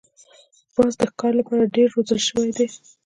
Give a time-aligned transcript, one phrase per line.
[0.75, 2.67] باز د ښکار لپاره ډېر روزل شوی دی